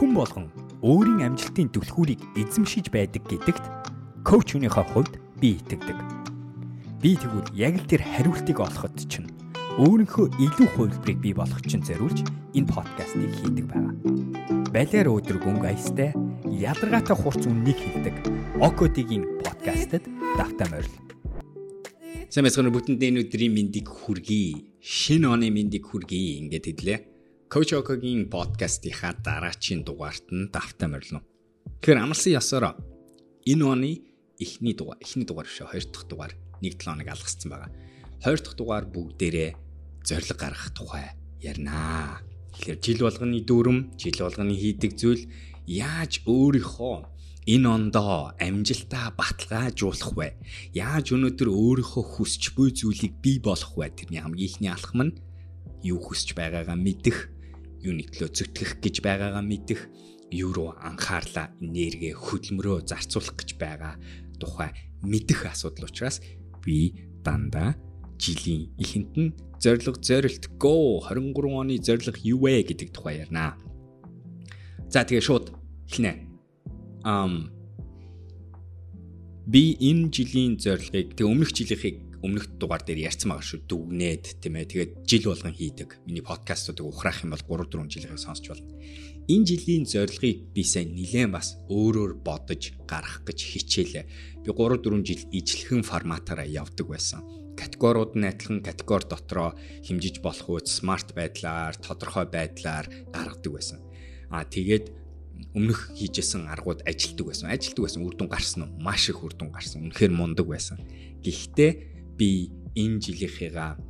[0.00, 0.48] Хүн болгон
[0.80, 3.60] өөрийн амжилтын түлхүүрийг эзэмшиж байдаг гэдэгт
[4.24, 5.98] коуч өнөөхөө хувьд би итгэдэг.
[7.04, 9.28] Би тэгвэл яг л тэр хариултыг олоход чинь
[9.76, 12.24] өөрийнхөө илүү хувилбарыг бий болгох чинь зориулж
[12.56, 13.92] энэ подкастыг хийдэг байгаа.
[14.72, 16.16] Балиар өдөр гүнг аястай
[16.48, 18.16] ядаргаатай хурц үннийг хэлдэг
[18.56, 20.08] Окодигийн подкастад
[20.40, 20.96] давтаа морил.
[22.32, 24.80] Сайн мэсгэн бүгдэнд энэ өдрийн мэндийг хүргэе.
[24.80, 27.19] Шинэ оны мэндийг хүргэе ингээд хэллээ.
[27.50, 31.18] Coach Okoгийн подкастынхаа дараачийн дугаарт нь давтаа морилно.
[31.82, 32.78] Тэгэхээр амлсан ёсоор
[33.42, 33.90] энэ оны
[34.38, 36.32] эхний дугаар, эхний дугаар шүү, хоёр дахь дугаар
[36.62, 37.74] 1-7 хоног алгассан байгаа.
[38.22, 39.50] Хоёр дахь дугаар бүгдээрээ
[40.06, 41.10] зориг гаргах тухай
[41.42, 42.22] ярина.
[42.54, 45.26] Тэгэхээр жил болгоны дүрм, жил болгоны хийдэг зүйл
[45.66, 46.96] яаж өөрийнхөө
[47.50, 50.38] энэ ондоо амжилтаа баталгаажуулах вэ?
[50.70, 53.90] Яаж өнөөдөр өөрийнхөө хүсч буй зүйлийг бий болгох вэ?
[53.90, 55.18] Тэрний хамгийн ихний алхам нь
[55.82, 57.39] юу хүсч байгаагаа мэдэх
[57.84, 59.80] юуны төлөө зүтгэх гэж байгаагаа мэдэх,
[60.30, 63.94] юу руу анхаарлаа, энерги хөдөлмөрөө зарцуулах гэж байгаа
[64.40, 64.72] тухай
[65.02, 66.20] мэдэх асуудал учраас
[66.64, 67.76] би дандаа
[68.20, 73.56] жилийн эхэнд нь зориг зорилт go 23 оны зориг юу вэ гэдэг тухай ярина.
[74.88, 75.52] За тэгээ шууд
[75.88, 76.12] эхлэнэ.
[77.04, 77.52] Ам
[79.46, 84.54] би энэ жилийн зорилгыг тэгээ өмнөх жилийнхийг өмнөх дугаар дээр ярьсан байгаа шүү дүгнээд тийм
[84.60, 88.68] ээ тэгээд жил болгон хийдэг миний подкастуудыг ухраах юм бол 3 4 жилийн сонсч болно
[89.30, 94.04] энэ жилийн зорилгыг би сайн нилээн бас өөрөөр бодож гаргах гэж хичээлээ
[94.44, 97.24] би 3 4 жил ижлэхэн форматаараа явдаг байсан
[97.56, 99.50] категориуд нь адилхан категори дотроо
[99.84, 103.80] хэмжиж болох үс смарт байдлаар тодорхой байдлаар гаргадаг байсан
[104.28, 105.00] а тэгээд
[105.54, 107.50] өмнөх хийжсэн аргууд ажилтдаг байсан.
[107.50, 108.70] Ажилтдаг байсан үр дүн гарсан уу?
[108.78, 109.88] Маш их үр дүн гарсан.
[109.88, 110.78] Үнэхээр мундаг байсан.
[111.24, 111.89] Гэхдээ
[112.20, 113.80] би энэ жилийнхээгаа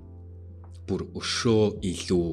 [0.86, 2.28] бүр өшөө илүү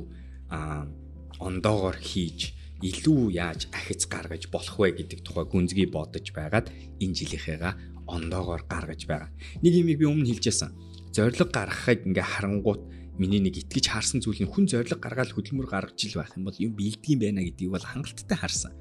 [1.42, 2.54] ондоогоор хийж
[2.86, 6.70] илүү яаж ахиц гаргаж болох вэ гэдэг тухай гүнзгий бодож байгаад
[7.02, 7.74] энэ жилийнхээгаа
[8.06, 9.34] ондоогоор гаргаж байгаа.
[9.66, 10.72] Нэг юмыг би өмнө хэлжсэн.
[11.10, 12.86] Зориг гаргахыг ингээ харангуут
[13.18, 16.58] миний нэг итгэж харсан зүйл нь хүн зориг гаргаад хөдөлмөр гаргаж ил байх юм бол
[16.62, 18.74] юм бэлдгийм байна гэдгийг бол хангалттай харсан.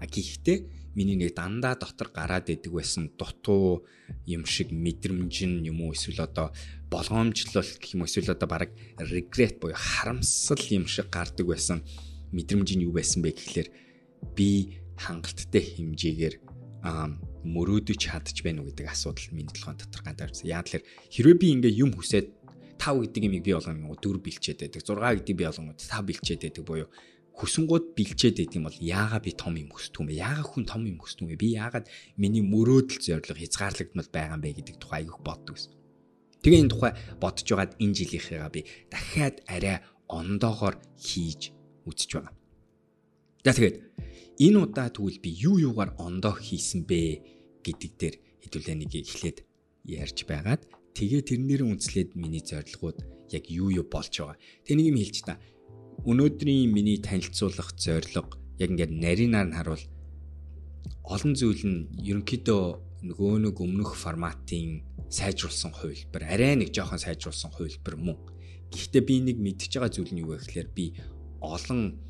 [0.00, 0.58] А гэхдээ
[0.94, 3.84] миний нэг дандаа дотор гараад идэг байсан дутуу
[4.26, 6.54] юм шиг мэдрэмж нь юм уу эсвэл одоо
[6.90, 11.82] болгоомжлол гэх юм эсвэл одоо баг regret буюу харамсал юм шиг гардаг байсан
[12.32, 13.68] мэдрэмж нь юу байсан бэ гэхлээр
[14.36, 16.34] би хангалттай хэмжээгээр
[17.44, 20.48] мөрөөдөж чадж байна уу гэдэг асуудал миний толгойн дотор гадаарсан.
[20.48, 22.28] Яа тэлэр хэрвээ би ингээ юм хүсээд
[22.80, 24.80] 5 гэдэг имийг би болгоно 4 бэлчээд байдаг.
[24.84, 26.88] 6 гэдэг би болгоно 5 бэлчээд байдаг буюу
[27.34, 30.22] хүсэнгууд бэлчээд байдаг юм бол яагаад би том юм хүсдэг юм бэ?
[30.22, 31.42] Яагаад хүн том юм хүсдэг юм бэ?
[31.42, 35.74] Би яагаад миний мөрөөдөл зориг хязгаарлагдмал байгаа юм бэ гэдэг тухай айгүйх боддог гэсэн.
[36.46, 41.50] Тэгээ энэ тухай бодож байгаад энэ жилийнхээгаа би дахиад арай ондоогоор хийж
[41.88, 42.34] үзэж байгаа.
[43.42, 43.76] За тэгээд
[44.38, 47.00] энэ удаа тэгвэл би юу юугаар ондоо хийсэн бэ
[47.66, 48.14] гэдэг дээр
[48.44, 49.38] хэдүүлээ нэг эхлээд
[49.88, 50.62] ярьж байгаад
[50.94, 52.98] тэгээ тэрнээр үнслээд миний зорилгууд
[53.32, 54.38] яг юу юу болж байгаа.
[54.62, 55.40] Тэ нэг юм хэлж та
[56.04, 59.84] өнөөдрийн миний танилцуулах зорилго яг ингээд нарийнаар нь харуул
[61.04, 62.64] олон зүйл нь ерөнхийдөө
[63.08, 68.18] нөгөө нэг өмнөх форматын сайжруулсан хувилбар арай нэг жоохон сайжруулсан хувилбар мөн.
[68.72, 70.84] Гэхдээ би нэг мэдчихэж байгаа зүйл нь юу вэ гэхээр би
[71.40, 72.00] олон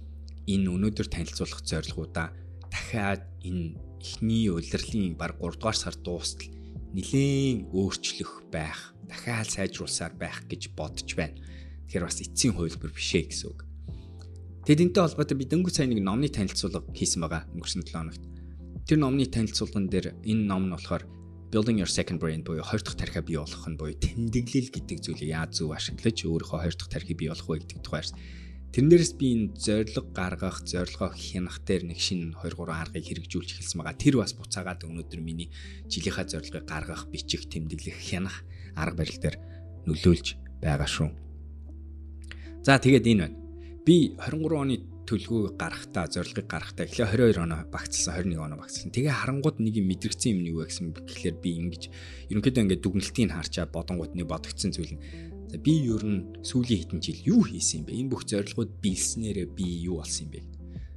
[0.47, 2.35] энэ өнөөдөр танилцуулах зорилгоудаа
[2.71, 6.51] дахиад энэ эхний улирлын баг 3 дугаар сар дуустал
[6.95, 11.39] нэлээд өөрчлөх байх, дахиад сайжруулсаар байх гэж бодож байна.
[11.91, 13.61] Тэгэхээр бас эцсийн хувилбар бишээ гэсэн үг.
[14.65, 18.25] Тэгээд энэтэй холбоотой би дөнгөж сайн нэг номны танилцуулга хийсэн байгаа өнгөрсөн 7 хоногт.
[18.89, 21.05] Тэр номны танилцуулган дээр энэ ном нь болохоор
[21.53, 25.37] Building Your Second Brain буюу хоёр дахь тархиа бий болгох нь буюу тэмдэглэл гэдэг зүйлийг
[25.37, 28.17] яаж зөв ашиглаж өөрийнхөө хоёр дахь тархийг бий болгох вэ гэдэг тухай ярьсан.
[28.73, 33.85] Тэрнээс би энэ зориг гаргах, зорилгоо хянах дээр нэг шинэ 2 3 аргыг хэрэгжүүлж эхэлсэн
[33.85, 34.01] байгаа.
[34.01, 35.53] Тэр бас буцаагаад өнөөдөр миний
[35.93, 38.43] жилийнхаа зорилгыг гаргах, бичих, тэмдэглэх, хянах
[38.73, 39.37] арга барил дээр
[39.85, 40.27] нөлөөлж
[40.65, 41.13] байгаа шүү.
[42.67, 43.44] За тэгээд энэ байна
[43.85, 48.89] би 23 оны төлгөө гарахтаа зорилгыг гарахтаа эхлээ 22 оноо багцсан 21 оноо багцсан.
[48.89, 51.83] Тэгээ харангууд нэг юм мэдрэгцэн юм нь юу гэсэн гэхлээр би ингэж
[52.33, 55.03] ерөнхийдөө ингээд дүгнэлтийг харчаа бодонгууд нэг бодогдсон зүйл нь
[55.53, 57.93] за би ер нь сүүлийн хэдэн жил юу хийсэн юм бэ?
[57.93, 60.41] Энэ бүх зорилгууд биелснээрээ би юу болсон юм бэ?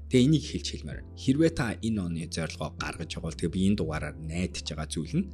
[0.08, 1.00] Тэгээ энийг хэлж хэлмээр.
[1.20, 5.16] Хэрвээ та энэ оны зорилгоо гаргаж байгаа бол тэгээ би энэ дугаараар найдаж байгаа зүйл
[5.20, 5.28] нь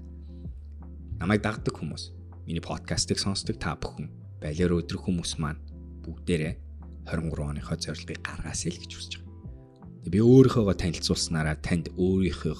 [1.22, 2.04] намайг дагдаг хүмүүс,
[2.50, 4.10] миний подкастыг сонсдог та бүхэн,
[4.42, 5.62] балиар өдрөх хүмүүс маань
[6.02, 6.73] бүгдээрээ
[7.08, 10.12] 23 оныхоо зорилгыг гаргаасэй л гэж хүсэж байгаа.
[10.12, 12.56] Би өөрийнхөөгөө танилцуулснараа танд өөрийнхөө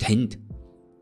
[0.00, 0.40] танд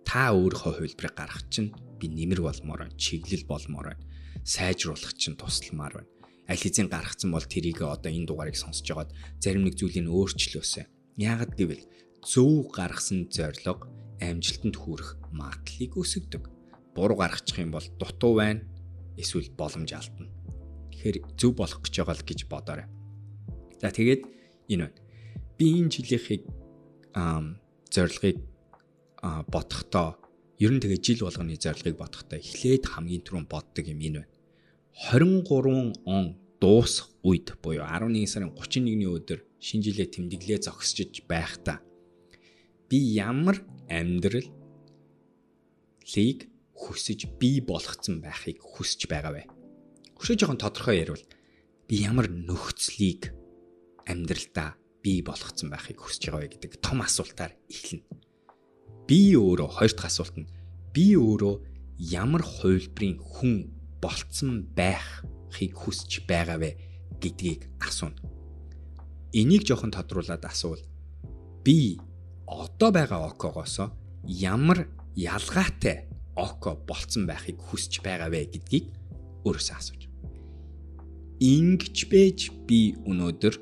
[0.07, 4.05] та өөрийнхөө хувилбарыг гаргах чинь би нэмэр болмоор байна, чиглэл болмоор байна,
[4.43, 6.11] сайжруулах чинь тусламар байна.
[6.45, 10.85] Аль хэзээ гаргацсан бол тэрийг одоо энэ дугаарыг сонсож байгаад зарим нэг зүйлийг өөрчлөөсэй.
[11.17, 11.89] Яагад гэвэл
[12.21, 13.89] зөв гаргасан зорилго
[14.21, 16.43] амжилтанд хүрэх магадлалыг өсгдөг.
[16.93, 18.61] Буруу гаргачих юм бол дутуу байна
[19.17, 20.29] эсвэл боломж алдна.
[21.05, 22.89] Тэгэхээр зөв болох гэж байгаа л гэж бодоорой.
[23.77, 24.25] За тэгээд
[24.73, 24.97] энэ байна.
[25.61, 26.49] Би энэ жилийнхийг
[27.93, 28.41] зорилгыг
[29.21, 30.17] бодохдоо
[30.65, 34.33] ер нь тэгээ жил болгоны зорилгыг бодохдоо эхлээд хамгийн түрүүнд боддог юм энэ байна.
[35.13, 41.85] 23 он дуусах үед буюу 11 сарын 31-ний өдөр шинэ жилээ тэмдэглээ зогсчиж байхдаа
[42.89, 43.61] би ямар
[43.93, 44.49] амьдрал
[46.17, 49.54] лиг хүсэж бий болгоцсон байхыг хүсэж байгаа вэ?
[50.25, 51.21] Хөшөө жоохон тодорхой ярил
[51.85, 53.37] би ямар нөхцөлийг
[54.09, 54.73] амьдралдаа
[55.05, 58.09] бий болгоцсон байхыг хүсэж байгаа вэ гэдэг том асуултаар эхэлнэ.
[59.05, 60.49] Би өөрөө хоёр дахь асуулт нь
[60.97, 61.61] би өөрөө
[62.09, 63.69] ямар хувилбарын хүн
[64.01, 66.73] болцсон байхыг хүсэж байгаа вэ
[67.21, 68.17] гэдгийг асууна.
[69.37, 70.89] Энийг жоохон тодруулаад асуувал
[71.61, 72.01] би
[72.49, 73.93] одоо байгаа окогоос
[74.25, 78.89] ямар ялгаатай око болцсон байхыг хүсэж байгаа вэ гэдгийг
[79.45, 80.14] өөрөөсөө асууж.
[81.45, 83.55] Ингиж бэж би өнөөдөр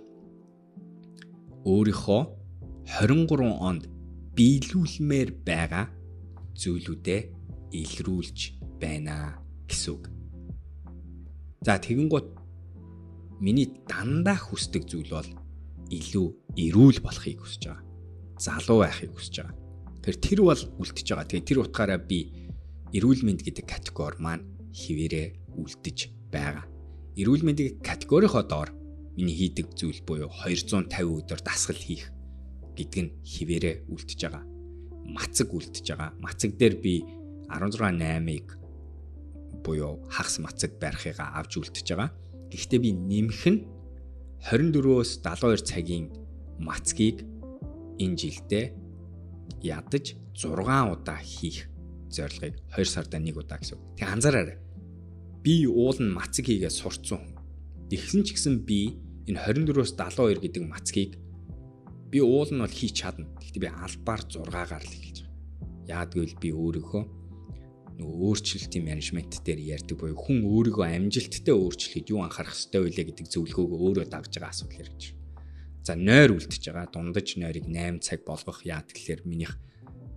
[1.67, 2.23] өөрийнхөө
[2.87, 3.89] 23 онд
[4.39, 5.91] биелүүлмээр байгаа
[6.55, 7.25] зүйлүүдэд
[7.75, 8.39] илрүүлж
[8.79, 10.05] байна гэсэн үг.
[11.67, 12.31] За тэгэн гут
[13.43, 15.31] миний дандаа хүсдэг зүйл бол
[15.91, 16.27] илүү
[16.63, 17.83] эрүүл болохыг хүсэж байгаа.
[18.39, 19.59] Залуу байхыг хүсэж байгаа.
[20.07, 21.27] Тэр тэр бол үлдчихэж байгаа.
[21.27, 22.31] Тэгээ тэр утгаараа би
[22.95, 26.72] эрүүл мэнд гэдэг категори маань хിവэрэ үлдэж байгаа.
[27.17, 28.71] Эрүүл мэндийн категорийнхоо доор
[29.17, 32.09] миний хийдэг зүйл буюу 250 өдөр дасгал хийх
[32.77, 34.45] гэдг нь хിവэрэ үлдэж байгаа.
[35.05, 36.11] Мацаг үлдэж байгаа.
[36.17, 37.05] Мацаг дээр би
[37.53, 38.47] 16.8-ыг
[39.61, 42.11] буюу хагас мацаг барихыгаа авч үлдэж байгаа.
[42.49, 43.61] Гэхдээ би нэмэх нь
[44.49, 46.07] 24-өөс 72 цагийн
[46.57, 47.29] мацгийг
[48.01, 48.65] энэ жилдээ
[49.61, 51.69] ядаж 6 удаа хийх
[52.09, 53.79] зорилгыг 2 сарда 1 удаа гэсэн.
[54.01, 54.57] Тэг анзаараарай.
[55.43, 57.35] Би уул нь мацаг хийгээ сурцсан.
[57.91, 58.95] Тэгсэн ч гэсэн би
[59.27, 61.19] энэ 24-өөс 72 гэдэг мацгийг
[62.11, 63.27] би уул нь бол хийж чадна.
[63.43, 65.91] Гэхдээ би албаар 6-гаар л хэлж байгаа.
[65.91, 67.03] Яагад гэвэл би өөрийнхөө
[67.99, 73.27] нөгөө өөрчлөлтийн менежмент дээр ярьдаг буюу хүн өөрийгөө амжилттай өөрчлөхөд юу анхаарах ёстой вэ гэдэг
[73.29, 75.21] зөвлөгөөгөө өөрөө дагж байгаа асуудал байна.
[75.83, 76.89] За нойр үлдчихэж байгаа.
[76.95, 79.59] Дундаж нойрыг 8 цаг болгох яа тэгэхээр минийх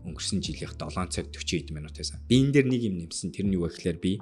[0.05, 2.21] өнгөрсөн жилийнх 7 цаг 40 хэд минут байсан.
[2.29, 3.33] Би энэ дээр нэг юм нэмсэн.
[3.33, 4.21] Тэр нь юу вэ гэхээр би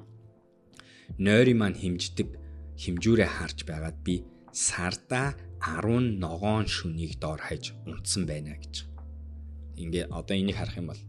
[1.17, 2.29] нойрын маань хэмждэг
[2.77, 8.85] хэмжүүрээ харж байгаад би сарда 10 ногоон шүнийг доор хаяж унтсан байна гэж.
[9.79, 11.01] Ингээ одоо энийг харах юм бол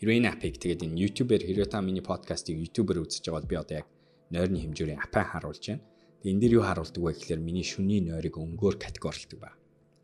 [0.00, 3.56] хэрвээ энэ апыг тэгээд энэ YouTube-ээр хэрвээ та миний подкастыг YouTube-ээр үзэж байгаа бол би
[3.56, 3.88] одоо яг
[4.32, 5.84] нойрны хэмжүүрийн апаа харуулж байна.
[6.26, 9.54] Энэ дээр юу харуулдаг вэ гэхээр миний шүний нойрыг өнгөөр категорилдаг ба.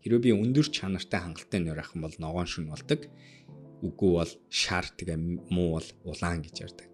[0.04, 3.00] Хэрвээ би өндөр чанартай хангалттай нойр авах юм бол ногоон шүн болдог.
[3.82, 5.18] Үгүй бол шар тэгээ
[5.50, 6.91] муу бол улаан гэж ярьдаг.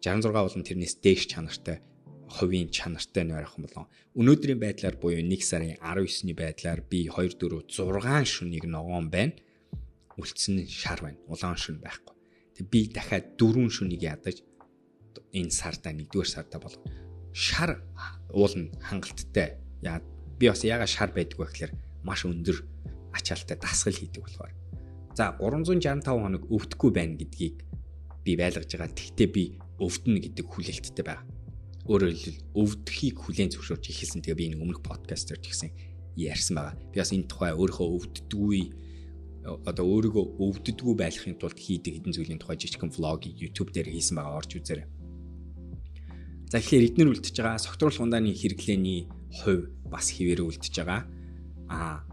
[0.00, 1.84] 66 болон тэрнээс дээш чанартай
[2.30, 7.36] хувийн чанартай нойр авах юм бол өнөөдрийн байдлаар буюу 1 сарын 19-ний байдлаар би 2
[7.36, 9.34] 4 6 шүнийг ногоон байна.
[10.14, 11.18] Үлдсэн нь шар байна.
[11.26, 12.14] Улаан шүн байхгүй.
[12.54, 14.42] Тэг би дахиад 4 шүнийг ядаж
[15.34, 16.86] энэ сарда 1-р сарда болгоо.
[17.34, 17.82] Шар
[18.30, 19.58] уул нь хангалттай.
[19.82, 19.98] Яа
[20.38, 21.72] би бас яга шар байдг вэ гэхээр
[22.06, 22.62] маш өндөр
[23.12, 24.54] ачаалттай дасгал хийдэг болохоор.
[25.18, 27.66] За 365 хоног өвдөхгүй байна гэдгийг
[28.24, 28.94] би байлгаж байгаа.
[28.94, 29.44] Тэгтээ би
[29.80, 31.26] өвдөнө гэдэг хүлээлттэй байгаа.
[31.88, 34.20] Өөрөөр хэлбэл өвдөхийг хүлээн зөвшөөрч ихэлсэн.
[34.22, 35.70] Тэгээ би энэ өмнөх подкаст дээр ч гэсэн
[36.20, 36.76] ярьсан байгаа.
[36.92, 38.62] Би бас энэ тухай өөрийнхөө өвддөггүй
[39.44, 44.36] одоо өөрийгөө өвддөггүй байлгахын тулд хийдэг хэдэн зүйлийн тухай жижигхэн влогийг YouTube дээр хийсэн байгаа
[44.36, 44.86] орж үзээрэй.
[46.52, 49.08] За тэгэхээр эднэр үлдчихэж байгаа согтруулах ундааны хэрэглээний
[49.40, 51.02] хувь бас хിവэрэ үлдчихэж байгаа
[51.72, 52.04] а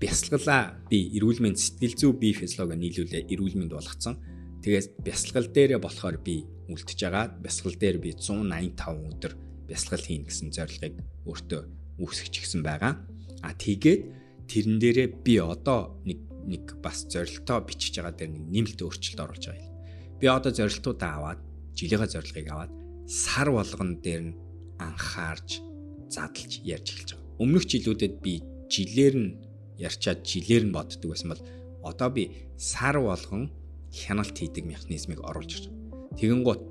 [0.00, 4.18] бясалгалаа би эрүүл мэнд сэтгэл зүй бие физиологи нийлүүлээ эрүүл мэнд болгоцсон.
[4.64, 7.26] Тэгээд бясалгал дээрээ болохоор би үлдчихэж байгаа.
[7.42, 9.32] Бясалгал дээр би 185 өдөр
[9.66, 10.94] бясалгал хийн гэсэн зорилгыг
[11.26, 11.60] өөртөө
[12.02, 13.02] үүсгэж гисэн байгаа.
[13.42, 14.00] А тэгээд
[14.50, 19.44] тэрэн дээрээ би одоо нэг нэг бас зорилтоо бичиж байгаа дээр нэг нэмэлт өөрчлөлт оруулж
[19.50, 19.74] байгаа юм.
[20.20, 21.40] Би одоо зорилтуудаа аваад
[21.74, 22.72] жилийнхаа зорилгыг аваад
[23.06, 24.38] сар болгон дээр нь
[24.78, 25.60] анхаарч
[26.08, 27.42] задлж ярьж эхэлж байгаа.
[27.42, 29.30] Өмнөх жилүүдэд би жилээр нь
[29.78, 31.42] ярьчаад жилээр нь боддог байсан бол
[31.82, 32.24] одоо би
[32.56, 33.50] сар болгон
[33.92, 35.85] хяналт хийдэг механизмыг оруулж ирж байгаа.
[36.16, 36.62] Тэгэн гут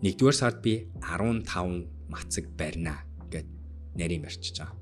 [0.00, 3.44] нэгдүгээр сард би 15 мацаг барина гэд
[4.00, 4.78] нарийн барьчихж байгаа.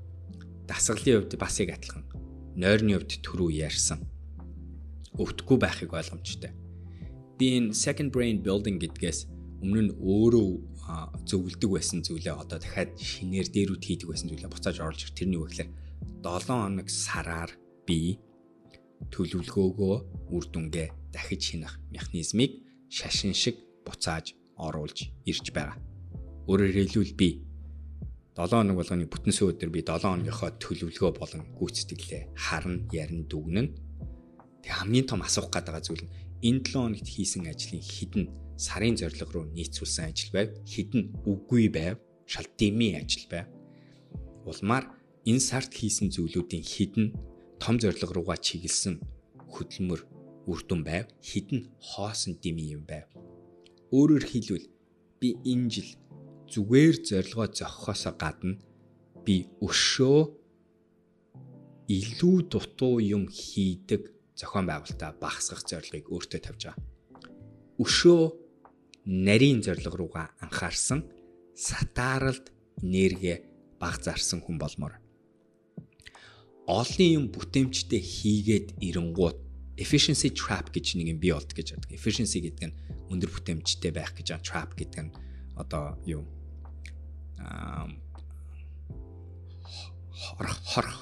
[0.67, 2.07] Дасгалын хувьд бас яг адилхан.
[2.55, 3.99] Нойрны хувьд түрүү ярьсан.
[5.19, 6.55] Өвдөхгүй байхыг ойлгомжтой.
[7.35, 9.27] Би энэ second brain building гэдгээс
[9.67, 10.49] өмнө нь өөрөө
[11.27, 15.69] зөвлөдөг байсан зүйлээ одоо дахиад шинээр дээрүүд хийдэг байсан зүйлээ буцааж оруулж ир тэрний үгээр
[16.23, 17.51] 7 хоног сараар
[17.83, 18.17] би
[19.11, 19.95] төлөвлөгөөгөө
[20.33, 23.55] үр дүнгээ дахиж хянах механизмыг шашин шиг
[23.85, 25.77] буцааж оруулж ирж байгаа.
[26.49, 27.29] Өөрөөр хэлбэл би
[28.35, 33.67] 7 хоног болгоны бүтэн сүү өдөр би 7 хоногийнхоо төлөвлөгөө болон гүйцэтгэлээ харна, ярина, дүгнэн.
[34.63, 36.13] Тэг хамгийн том асуух гэдэг зүйл нь
[36.47, 41.99] энэ 7 хоногт хийсэн ажлын хідэн сарын зорилго руу нийцүүлсэн ажил байв, хідэн үгүй байв,
[42.27, 43.47] шал дэмий ажил байв.
[44.47, 44.87] Улмаар
[45.27, 47.07] энэ сард хийсэн зүйлүүдийн хідэн
[47.59, 49.03] том зорилго руугаа чиглэсэн
[49.51, 50.01] хөдөлмөр
[50.49, 53.05] үр дүн байв, хідэн хоосон дэмий юм байв.
[53.93, 54.67] Өөрөөр хэлбэл
[55.21, 55.91] би энэ жил
[56.49, 58.57] зүгээр зорилгоо зохихоос гадна
[59.25, 60.19] би өшөө
[61.89, 66.85] илүү дутуу юм хийдэг зохион байгуулалтаа багасгах зорилгыг өөртөө тавьж байгаа.
[67.81, 68.21] Өшөө
[69.05, 71.01] нарийн зорилго руугаа анхаарсан
[71.53, 73.41] сатааралд энерги
[73.81, 75.01] баг зарсан хүн болмоор.
[76.69, 79.48] Олон юм бүтээмжтэй хийгээд ирэнгууд
[79.79, 81.91] efficiency trap гэж нэг юм бий болт гэж байдаг.
[81.95, 82.75] Efficiency гэдэг нь
[83.09, 84.43] өндөр бүтээмжтэй байх гэж байгаа.
[84.43, 85.11] Trap гэдэг нь
[85.55, 86.27] одоо юу
[90.19, 90.99] хорох хорох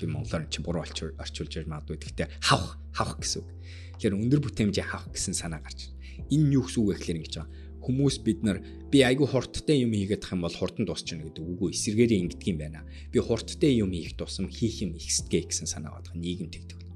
[0.00, 1.98] гэм монголоор чи буруу орчуулж яж магадгүй.
[2.00, 3.48] Гэхдээ хавх хавх гэсэн үг.
[3.98, 6.32] Тэгэхээр өндөр бүтээмжийн хавх гэсэн санаа гарч байна.
[6.32, 7.52] Энэ юу гэсэн үг вэ гэхээр ингэж байгаа.
[7.78, 8.58] Хүмүүс бид нар
[8.92, 12.58] би айгүй хурдтай юм хийгээд тах юм бол хурдан дуусчихна гэдэг үгүй эсэргээрээ ингэдэг юм
[12.58, 12.84] байна.
[13.12, 16.14] Би хурдтай юм хийх тусам хийх юм ихсдэгэ гэсэн санаа байдаг.
[16.14, 16.87] Нийгэм тэгдэг.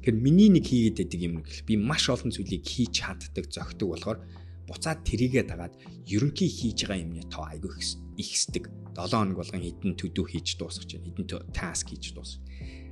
[0.00, 4.18] Тэгэхээр миний нэг хийгээд байдаг юм гэл би маш олон зүйлийг хийж чаддаг, зөгтөг болохоор
[4.64, 5.76] буцаад тэрийгээ дагаад
[6.08, 7.68] ерөнхий хийж байгаа юмны тоо айгүй
[8.16, 8.72] ихсдэг.
[8.96, 11.04] 7 хоног болгон хідэн төдөө хийж дуусгаж байна.
[11.04, 12.40] Хідэн таск хийж дуусгаж.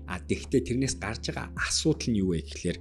[0.05, 2.79] А тэгвэл тэрнээс гарч байгаа асуудал нь юу вэ гэхлээр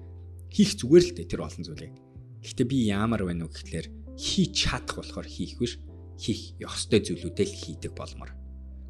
[0.51, 1.95] хийх зүгээр л дээ тэр олон зүйлийг.
[2.43, 3.87] Гэхдээ би яамар байна уу гэхлээр
[4.19, 5.79] хийж чадах болохоор хийх биш
[6.19, 8.31] хийх ёстой зүйлүүдээ л хийдэг болмоор.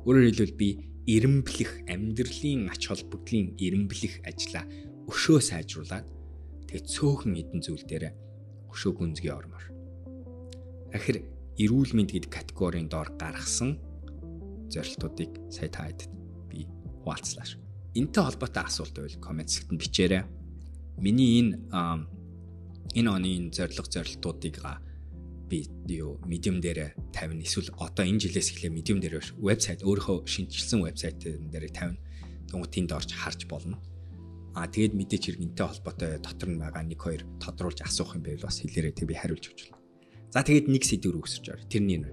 [0.02, 0.70] Өөрөөр хэлбэл би
[1.08, 4.68] эренблэх амьдралын ач холбогдлын эренблэх ажлаа
[5.08, 6.06] өшөө сайжруулад
[6.68, 8.12] тэгээ цөөхөн эдэн зүйл дээр
[8.72, 9.66] өшөө гүнзгий ормоор.
[10.92, 11.24] Ахир
[11.58, 13.80] эрүүл мэнд гэдэг категорийн доор гаргасан
[14.70, 16.12] зорилтуудыг сая та хэдэд
[16.52, 16.68] би
[17.02, 17.48] хуваалцлаа.
[17.96, 20.24] Энтэй холбоотой асуулт байвал комент сэгтэнд бичээрэй.
[21.00, 21.56] Миний энэ
[22.94, 24.60] энэ оны зорилго зорилтуудыг
[25.50, 30.84] би юу medium дээр тавина эсвэл одоо энэ жилээс эхлээ medium дээр вебсайт өөрийнхөө шинжилсэн
[30.84, 31.98] вебсайт дээр тавина.
[32.52, 33.80] Тэгвэл тэнд орж харж болно.
[34.58, 38.58] Аа тэгээд мэдээч хэрэгнтэй холбоотой дотор нь байгаа нэг хоёр тодруулж асуух юм байвал бас
[38.66, 39.78] хэлээрэй тэг би хариулж өгч байна.
[40.34, 41.70] За тэгээд нэг сэдв рүү өсөж орё.
[41.70, 42.10] Тэрний нь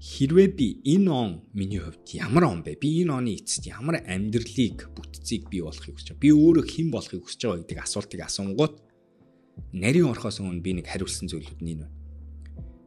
[0.00, 2.80] хэрвээ би энэ он миний хувьд ямар он бэ?
[2.80, 6.24] Би энэ оны эцэст ямар амьдралыг бүтцийг бий болохыг хүсэж байгаа.
[6.24, 8.74] Би өөрөө хэн болохыг хүсэж байгаа гэдэг асуултыг асуунгууд
[9.76, 11.94] нарийн орхоос өмнө би нэг хариулсан зүйлүүд нь энэ байна.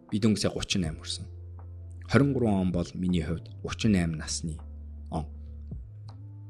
[0.09, 1.25] Би дөнгөсөө 38 хүрсэн.
[2.09, 4.57] 23 он бол миний хувьд 38 насны.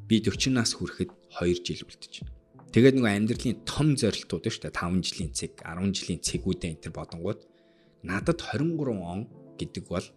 [0.07, 2.33] Би 40 нас хүрэхэд 2 жил үлдэж байна.
[2.73, 6.93] Тэгээд нөгөө амьдралын том зорилтууд шүү дээ 5 жилийн цэг, 10 жилийн цэгүүдээ энэ төр
[6.97, 7.41] бодонгууд
[8.01, 9.29] надад 23 он
[9.61, 10.07] гэдэг бол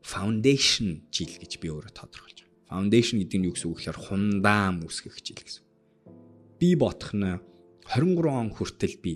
[0.00, 2.66] foundation жил гэж би өөрөө тодорхойлж байгаа.
[2.72, 5.64] Foundation гэдэг нь юу гэсэн үг гэхээр хундаам үсгэх жил гэсэн.
[6.56, 7.38] Би бодох нь
[7.84, 9.12] 23 он хүртэл би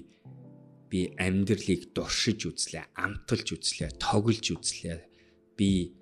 [0.93, 5.01] би амьдралыг дуршиж үзлээ, амталж үзлээ, тоглож үзлээ.
[5.59, 5.97] Би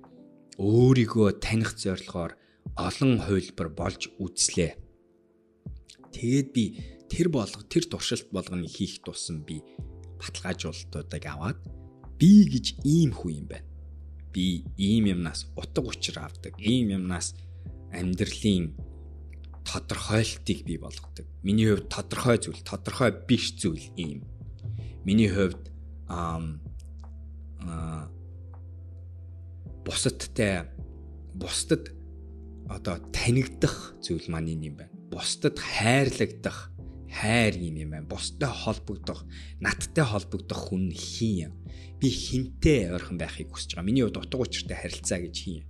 [0.60, 2.36] өөрийгөө таних зорилгоор
[2.76, 4.76] олон хувилбар болж үзлээ.
[6.12, 6.64] Тэгээд би
[7.08, 9.60] тэр болго тэр туршилт болгоныг хийх тусам би
[10.20, 11.58] баталгаажуулалтуудыг аваад
[12.16, 13.68] би гэж ийм хүн юм байна.
[14.32, 16.56] Би ийм юмнаас утга учир авдаг.
[16.60, 17.34] Ийм юмнаас
[17.92, 18.72] амьдралын
[19.64, 21.26] тодорхойлтыг би болгодог.
[21.42, 24.24] Миний хувьд тодорхой зүйл, тодорхой биш зүйл ийм.
[25.04, 25.70] Миний хувьд
[26.08, 26.60] ам
[27.60, 28.08] а
[29.84, 30.68] бусадтай
[31.34, 31.90] бусдад
[32.72, 34.92] одоо танигдах зүйл маань юм байна.
[35.12, 36.72] Бусдад хайрлагдах
[37.12, 38.06] хайр юм юм байна.
[38.08, 39.24] Бустай холбогдох,
[39.60, 41.52] надтай холбогдох хүн хин юм.
[42.00, 43.86] Би хинтээ ойрхон байхыг хүсэж байгаа.
[43.86, 45.66] Миний хувьд утга учиртай харилцаа гэж хин юм.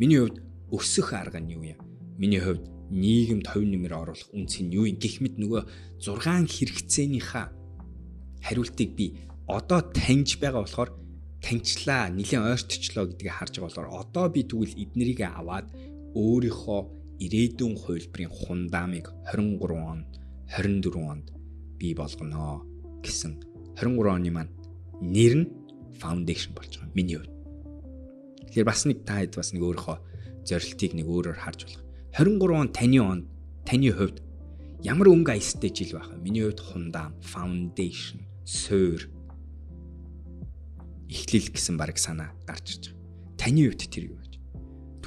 [0.00, 0.40] Миний хувьд
[0.72, 1.78] өсөх арга нь юу юм?
[2.16, 4.96] Миний хувьд нийгэмд хувь нэмэр оруулах үнц нь юу юм?
[4.96, 7.46] Гэх мэт нөгөө 6 хэрэгцээнийхээ
[8.42, 10.90] хариултыг би одоо таньж байгаа болохоор
[11.44, 15.66] таньчлаа, нэлээд ойртчлоо гэдгийг харж байгаа болохоор одоо би тэгвэл эднэрийг аваад
[16.18, 16.80] өөрийнхөө
[17.22, 20.00] ирээдүйн хувилбарын хундаамыг 23 он
[20.50, 21.26] 24 онд
[21.78, 22.66] бий болгоно
[23.06, 23.38] гэсэн
[23.78, 24.52] 23 оны маань
[24.98, 25.46] нэр нь
[25.94, 27.34] foundation болж байгаа миний хувьд.
[28.50, 29.96] Тэгэхээр бас нэг та хэд бас нэг өөрийнхөө
[30.42, 31.82] зорилтыг нэг өөрөөр харж болох.
[32.18, 33.20] 23 он таны он
[33.62, 34.18] таны хувьд
[34.82, 36.18] ямар өнгө аястай жил байх вэ?
[36.18, 39.06] Миний хувьд хундаам, foundation, суур
[41.06, 43.38] эхлэл гэсэн баг санаа гарч ирж байгаа.
[43.38, 44.26] Таны хувьд тэр юу вэ?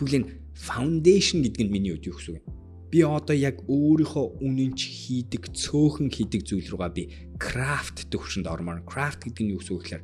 [0.01, 2.53] Энэ Foundation гэдэг нь миний хувьд юу гэсэн үг вэ?
[2.91, 7.03] Би одоо яг өөрийнхөө үнэнч хийдэг, цөөхөн хийдэг зүйл рүүгээ би
[7.41, 8.85] craft төвшөнд ормоор.
[8.85, 10.03] Craft гэдэг нь юу гэсэн үг гэхээр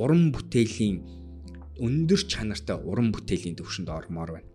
[0.00, 0.96] уран бүтээлийн
[1.84, 4.49] өндөр чанартай уран бүтээлийн төвшөнд ормоор байна.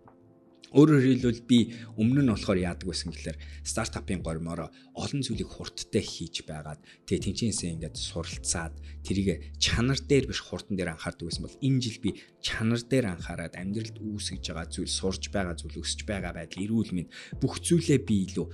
[0.76, 6.44] Өөрөөр хэлбэл би өмнө нь болохоор яадаг байсан гэхээр стартапын гормороо олон зүйлийг хурдтай хийж
[6.44, 11.80] байгаад тэгээ тэнцэнсээ ингээд суралцаад тэрийг чанар дээр биш хурдан дээр анхаардаг байсан бол энэ
[11.80, 12.10] жил би
[12.44, 17.10] чанар дээр анхаарад амьдралд үүсгэж байгаа зүйл сурж байгаа зүйл өсөж байгаа байдал эрүүл мэнд
[17.40, 18.46] бүх зүйлээ би илүү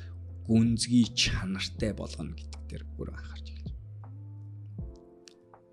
[0.47, 3.75] гүнзгий чанартай болгоно гэдэг дээр өөрөө анхаарч эхэлж.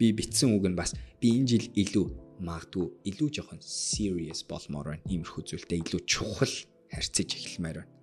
[0.01, 5.05] Би битсэн үг нь бас би энэ жил илүү магадгүй илүү жоохон serious болмоор байна.
[5.07, 6.55] Иймэрхүү зүйлтэй илүү чухал
[6.91, 7.93] харьцаж эхэлмээр байна.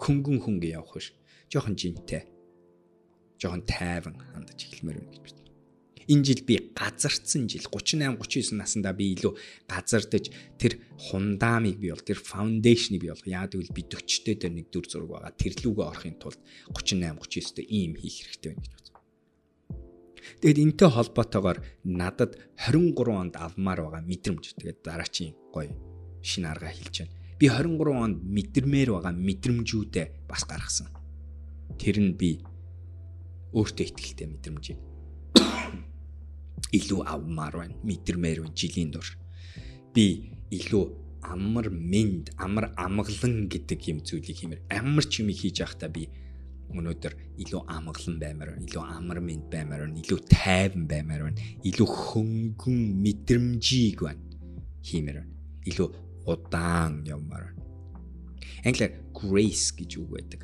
[0.00, 1.12] Хөнгөн хөнгө явах биш.
[1.52, 2.24] Жоохон жинтэй.
[3.40, 5.38] Жоохон тайван хандаж эхэлмээр байна гэж байна.
[6.08, 9.36] Энэ жил би газардсан жил 38 39 наснда би илүү
[9.68, 14.66] газардаж тэр хундамыг би бол тэр фаундейшнийг би бол яагаад гэвэл би 40-тэй дээр нэг
[14.72, 15.36] дүр зураг байгаа.
[15.36, 16.40] Тэр лүгөө орохын тулд
[16.72, 18.87] 38 39-тэй ийм хийх хэрэгтэй байна гэж
[20.40, 24.44] Тэгэд энтэй холбоотойгоор надад 23 онд авмаар байгаа мэдрэмж.
[24.58, 25.72] Тэгээд дараачийн гоё
[26.22, 27.14] шинэ арга хэлж байна.
[27.38, 30.90] Би 23 онд мэдэрмээр байгаа мэдрэмжүүдээ бас гаргасан.
[31.78, 32.42] Тэр нь би
[33.54, 34.78] өөртөө ихтэй мэдрэмжийг
[36.78, 37.76] илүү авмаар байна.
[37.86, 39.06] Мэдэрмээр байна жилийн дур.
[39.94, 40.84] Би илүү
[41.22, 46.08] амар мэд, амар амгалан гэдэг юм зүйлийг хиймээр амар ч юм хийж явахдаа би
[46.72, 48.66] өнөөдөр илүү амгалан баймаар байна.
[48.68, 50.00] Илүү амар мэд баймаар байна.
[50.02, 51.40] Илүү тайван баймаар байна.
[51.64, 54.22] Илүү хөнгөн мэдрэмжийг байна.
[54.84, 55.32] Хиймээр байна.
[55.64, 55.88] Илүү
[56.28, 57.64] удаан явмаар байна.
[58.64, 60.42] Англиар grace гэж үг байдаг.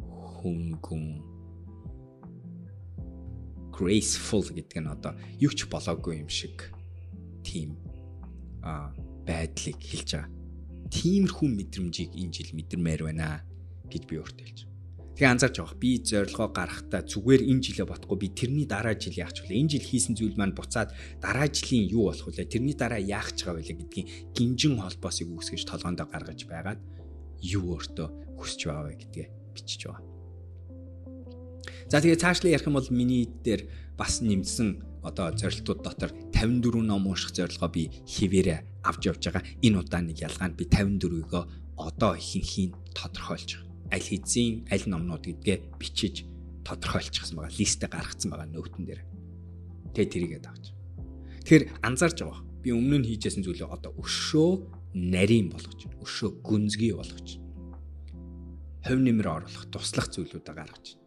[0.00, 1.04] Хөнгөн
[3.76, 6.72] graceful гэдэг нь одоо юу ч болоогүй юм шиг
[7.44, 7.76] тийм
[8.64, 8.88] а
[9.28, 10.32] байдлыг хэлж байгаа.
[10.88, 13.44] Тиймэрхүү мэдрэмжийг энэ жил мэдэрмээр байна
[13.92, 14.75] гэж би өөртөө хэлж байна.
[15.16, 15.80] Тэгээ анзаарч байгаа.
[15.80, 19.56] Би зорилгоо гаргахтаа зүгээр энэ жилээ ботгүй би тэрний дараа жил яах вэ?
[19.56, 20.92] Энэ жил хийсэн зүйл маань буцаад
[21.24, 22.44] дараа жилийн юу болох вэ?
[22.44, 26.80] Тэрний дараа яах ч байгаа вэ гэдгийг гинжин холбоосыг үүсгэж толгоонд гаргаж байгаад
[27.40, 30.04] юу өөртөө хүсэж байгаа вэ гэдгээ бичиж байгаа.
[31.88, 37.08] За тэгээ цаашлаа ярих юм бол миний дээр бас нэмсэн одоо зорилтууд дотор 54 ном
[37.08, 39.48] унших зорилгоо би хിവэрэ авч явж байгаа.
[39.64, 41.32] Энэ удаа нэг ялгаа нь би 54-ийг
[41.80, 46.26] одоо ихэнхийн тодорхойлж байгаа аль хэзээ аль номнууд гэдгээ бичиж
[46.66, 47.54] тодорхойлчихсан байгаа.
[47.54, 49.02] Листэ гаргацсан байгаа нөтөн дээр.
[49.94, 50.64] Тэгээ тэрийгээ давж.
[51.46, 52.42] Тэгэхээр анзаарч байгаа.
[52.66, 54.50] Би өмнө нь хийжсэн зүйлээ одоо өшөө
[54.98, 57.38] нарийн болгож, өшөө гүнзгий болгож.
[58.82, 60.98] Хувь нэмэр оруулах, туслах зүйлүүдээ гаргаж.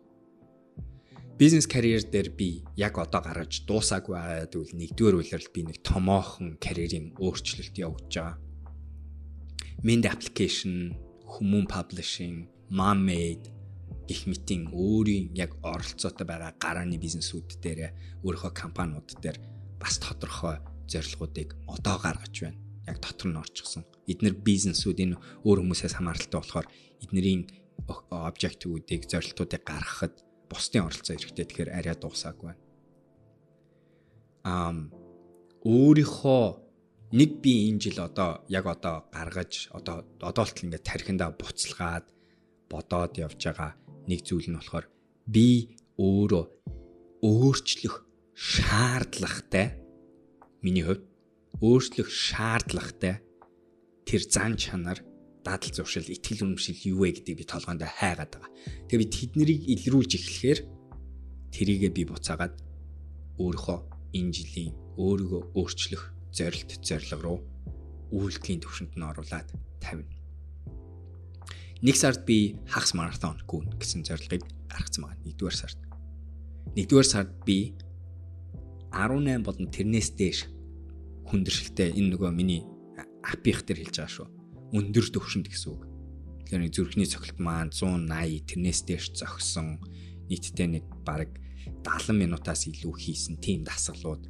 [1.39, 6.59] Бизнес карьер дээр би яг одоо гаргаж дуусаагүй байгаа гэвэл нэгдүгээр үйлрэл би нэг томоохон
[6.59, 8.35] карьерийн өөрчлөлт явуулж байгаа.
[9.79, 13.49] Mind application, хүмүүн publishing, Momade
[14.09, 17.93] гих мэтийн өөрийн яг оролцоотой байгаа гарааны бизнесүүд дээр
[18.25, 19.37] өөрийнхөө компаниуд дээр
[19.77, 20.57] бас тодорхой
[20.89, 22.57] зорилгоодыг одоо гаргаж байна.
[22.89, 23.85] Яг дотор нь орчихсон.
[24.09, 26.67] Эдгээр бизнесүүд энэ өөр хүмүүсээс хамааралтай болохоор
[27.05, 27.43] эднэрийн
[28.09, 30.15] объективүүдийг зорилтуудыг гаргахад
[30.49, 31.45] бусдын оролцоо хэрэгтэй.
[31.45, 32.61] Тэгэхээр арай дуусаагүй байна.
[34.41, 34.77] Ам
[35.61, 36.45] өөрийнхөө
[37.13, 42.05] нэг би энэ жил одоо яг одоо гаргаж одоо одоолт ингээд тархиндаа буцалгаад
[42.71, 43.71] бодоод явж байгаа
[44.07, 44.85] нэг зүйл нь болохоор
[45.27, 46.45] би өөрөө
[47.25, 47.95] өөрчлөх
[48.33, 49.67] шаардлагатай
[50.63, 51.03] миний хувьд
[51.59, 53.19] өөрчлөх шаардлагатай
[54.07, 55.03] тэр зан чанар
[55.43, 58.51] дадал зуршил итгэл үнэмшил юу вэ гэдгийг би толгоонд хайгаад байгаа.
[58.87, 60.59] Тэгээ би тэднийг илрүүлж эхлэхээр
[61.55, 62.55] тэрийгээ би буцаагаад
[63.39, 63.79] өөрийнхөө
[64.19, 67.39] энэ жилийн өөрийгөө өөрчлөх зорилт зорилго руу
[68.11, 69.47] үйлдэлийн төвшөнд нь оруулаад
[69.79, 70.18] тавина
[71.81, 75.23] нэг сард би хагас марафон гүн гэсэн зорилгыг гаргацсан байна.
[75.23, 75.79] Нэгдүгээр сард.
[76.75, 77.79] Нэгдүгээр сард би
[78.91, 80.39] 18 болон тэрнээс дээш
[81.31, 82.67] хүндэршилтэй энэ нөгөө миний
[83.23, 84.27] апих дээр хэлж байгаа шүү.
[84.75, 85.81] Өндөр төвшөнд гэсэн үг.
[86.43, 89.79] Тэгэхээр нэг зүрхний цогцолт маань 180 тэрнээс дээш зогсон
[90.27, 91.31] нийтдээ нэг бараг
[91.87, 94.27] 70 минутаас илүү хийсэн тийм дасгалууд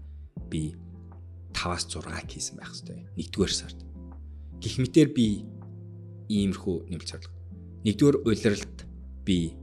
[0.54, 0.78] би
[1.58, 3.10] 5-аас 6 хийсэн байх хэвээр.
[3.18, 3.80] Нэгдүгээр сард.
[4.62, 5.48] Гэх мэтэр би
[6.30, 7.39] иймэрхүү нэмэлт зорилго
[7.86, 8.78] нэгдүгээр улиралд
[9.24, 9.56] би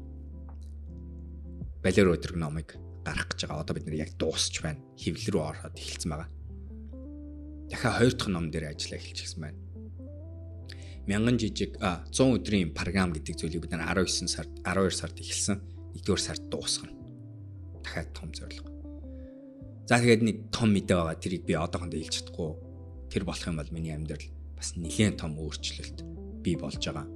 [1.85, 2.75] балер өдрөг номыг
[3.05, 3.63] гаргах гэж байгаа.
[3.63, 4.81] Одоо бид нэр яг дуусч байна.
[4.99, 6.31] Хэвлэл рүү ороод эхэлсэн байгаа.
[7.71, 9.59] Дахиад хоёр дахь ном дээр ажиллаа эхэлчихсэн байна.
[11.07, 15.59] Мянган жижиг 100 өдрийн програм гэдэг зүйлийг бид нар 19 сард 12 сард эхэлсэн.
[15.95, 16.95] Нэгдүгээр сард дуусгана.
[17.85, 18.71] Дахиад том зорилго.
[19.87, 21.23] За тэгээд нэг том мэдээ байгаа.
[21.23, 22.51] Тэрийг би одоохондоо хэлж чадахгүй.
[23.07, 24.27] Тэр болох юм бол миний амьдрал
[24.59, 26.03] бас нэлээд том өөрчлөлт
[26.43, 27.07] бий болж байгаа.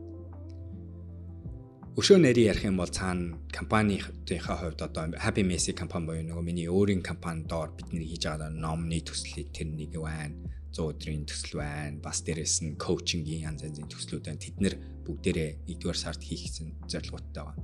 [1.99, 6.71] Өшөө нэрийг ярих юм бол цаана компанийнхаа хувьд одоо Happy Messy компани буюу нөгөө миний
[6.71, 10.39] өөрийн компани доор бидний хийж байгаа номны төслийг тэр нэг байна.
[10.71, 11.99] 100 өдрийн төсөл байна.
[11.99, 14.39] Бас дээрэс нь коучингийн янз янзын төслүүд байна.
[14.39, 16.47] Тэд нэр бүгдээрээ 1-р сард хийх
[16.87, 17.59] зорилготой байгаа.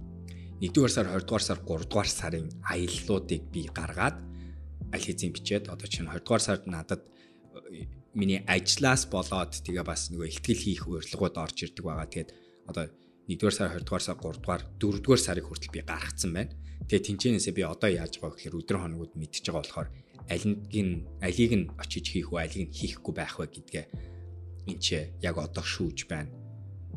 [0.58, 4.18] 1-р сар, 20-р сар, 3-р сарын аяллуудыг би гаргаад
[4.90, 7.06] аль хэзээ бичээд одоо чинь 20-р сард надад
[7.70, 12.10] э, миний ажлаас болоод тэгээ бас нөгөө ихтгэл хийх урилгууд орж ирдэг байгаа.
[12.10, 12.30] Тэгээд
[12.66, 12.90] одоо
[13.26, 16.54] 1-р сар, 2-р сар, 3-р, 4-р сарын хүртэл би гаргацсан байна.
[16.86, 19.88] Тэгээ тэнцэнээсээ би одоо яаж байгаа гэхээр өдөр хоногуд мэдчихэж байгаа болохоор
[20.30, 23.84] аль нь алийг нь очиж хийх үү, алийг нь хийхгүй байх вэ гэдгээ
[24.70, 24.86] энэ ч
[25.22, 26.30] яг одоо шүүж байна.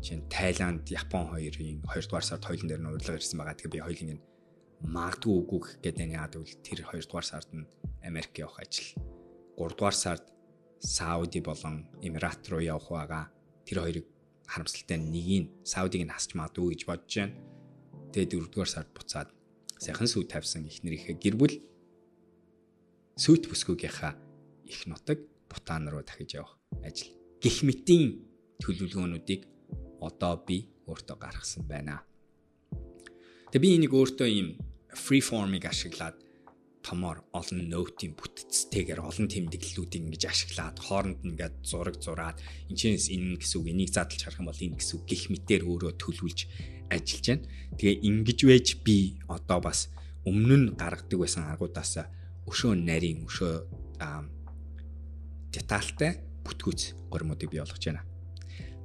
[0.02, 3.58] Жишээ нь Тайланд, Япон хоёрын 2-р сард хоёулын дээр нь урилга ирсэн байгаа.
[3.58, 4.24] Тэгээ би хоёулын нь
[4.86, 6.18] магадгүй үгүй гэх гээд байна.
[6.24, 7.70] Яг бол тэр 2-р сард нь
[8.06, 8.94] Америк явах ажил.
[9.58, 10.26] 3-р сард
[10.80, 13.26] Сауди болон Эмират руу явах байгаа.
[13.68, 14.06] Тэр хоёрыг
[14.50, 17.38] харамсалтай нэгийг Саудиг нь хасч магадгүй гэж бодож байна.
[18.12, 19.30] Тэгээ дөрөвдүгээр сард буцаад
[19.78, 21.56] сайхан сүйт тавьсан их нэрийнхээ гэр бүл
[23.14, 24.14] сүйт бүсгүйгийнхаа
[24.66, 27.10] их нутаг Бутан руу дахиж явах ажил.
[27.42, 28.22] Гэх мэтийн
[28.62, 29.42] төлөвлөгөөнүүдийг
[30.02, 32.06] одоо би өөртөө гаргасан байна.
[33.50, 34.50] Тэгээ би энийг өөртөө ийм
[34.94, 36.18] free form-ыг ашиглаад
[36.90, 43.38] томоор олон ноутын бүтцтэйгээр олон тэмдэглэлүүдийг ингэж ашиглаад хооронд нь ингээд зураг зураад энэчнээс энэ
[43.38, 46.40] гэсэн үг энийг задлж харах юм бол энэ гэсэн үг гих мэтээр өөрөө төлөвлөж
[46.90, 47.46] ажиллаж байна.
[47.78, 48.98] Тэгээ ингэж байж би
[49.30, 49.94] одоо бас
[50.26, 51.94] өмнө нь гаргадаг байсан аргуудаас
[52.50, 53.54] өшөө нарийн өшөө
[55.54, 56.82] детальтай бүтгүүц
[57.14, 58.02] гормуудыг бий болгож байна.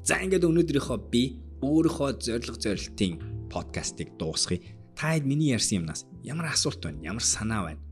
[0.04, 4.60] За ингээд өнөөдрийнхөө би өөрийнхөө зориг зорилтын подкастыг дуусгая.
[4.92, 7.00] Та хэд миний ярьсан юмнаас ямар асуулт байна?
[7.00, 7.83] Ямар санаа байна?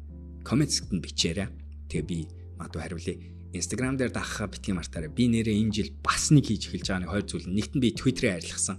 [0.42, 1.48] Коммент хэсэгт бичээрэй.
[1.88, 2.18] Тэгээ би
[2.59, 3.16] магадгүй хариулъя.
[3.52, 5.11] Instagram дээр дагахаа битгий мартаарай.
[5.12, 7.48] Би нэрээ энэ жил бас нэг хийж эхэлж байгаа нэг хоёр зүйл.
[7.52, 8.78] Нэгт нь би Twitter-ээр арилгасан.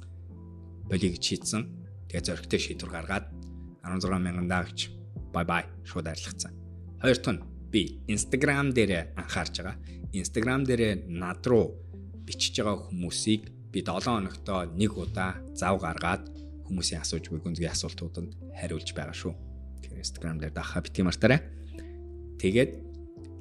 [0.89, 1.62] Болиг шийдсэн.
[2.10, 3.26] Тэгээ зөрөгтэй шийдвэр гаргаад
[3.86, 4.89] 16 мянган даагч
[5.30, 6.52] бай бай шууд арилгацсан.
[7.02, 9.78] Хоёрт нь би Instagram дээр анхаарч байгаа.
[10.13, 11.78] Instagram дээр над руу
[12.26, 16.30] бичиж байгаа хүмүүсийг би 7 хоногтоо нэг удаа зав гаргаад
[16.65, 19.52] хүмүүсийн асууж буй гүнзгий асуултууданд хариулж байгаа шүү.
[19.99, 21.41] Instagram дээр даха битгий мартаарай.
[22.39, 22.71] Тэгээд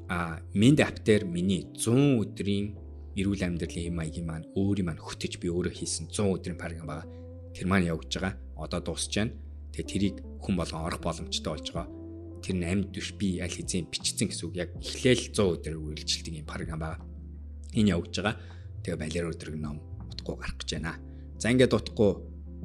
[0.09, 2.77] а Mind app дээр миний 100 өдрийн
[3.17, 7.09] эрүүл амьдралын хэм маягийн маань өөрийн маань хөтөж би өөрөө хийсэн 100 өдрийн програм байгаа.
[7.53, 8.37] Тэр маань явж байгаа.
[8.57, 9.37] Одоо дуусч байна.
[9.73, 11.89] Тэгээ тэрийг хүн болгон орох боломжтой болж байгаа.
[12.45, 14.57] Тэр нь амьд биш би аль хэзээ бичсэн гэсэн үг.
[14.57, 17.01] Яг эхлээл 100 өдөр үргэлжилдэг юм програм байгаа.
[17.77, 18.37] Энэ явж байгаа.
[18.85, 19.77] Тэгээ балер өдрөг ном
[20.13, 20.97] утгагүй гарах гэж байна.
[21.41, 22.11] За ингээд утгагүй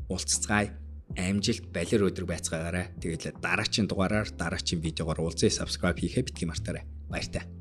[0.10, 0.87] уулзцгаая.
[1.16, 2.92] Амжилт балер өдрөг байцгаагаарай.
[3.00, 5.50] Тэгээд дараагийн дугаараар дараагийн видеогоор уулзъя.
[5.50, 6.84] Subscribe хийхээ битгий мартаарай.
[7.08, 7.57] Баяртай.